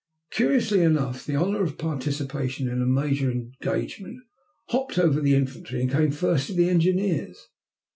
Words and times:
Curiously 0.31 0.81
enough, 0.81 1.27
the 1.27 1.35
honor 1.35 1.61
of 1.61 1.77
participation 1.77 2.67
in 2.67 2.81
a 2.81 2.87
major 2.87 3.29
engagement 3.29 4.23
hopped 4.69 4.97
over 4.97 5.21
the 5.21 5.35
infantry 5.35 5.79
and 5.79 5.91
came 5.91 6.09
first 6.09 6.47
to 6.47 6.53
the 6.53 6.69
engineers. 6.69 7.49